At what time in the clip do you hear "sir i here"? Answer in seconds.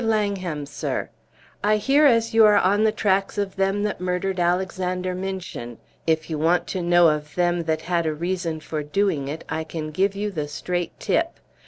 0.65-2.07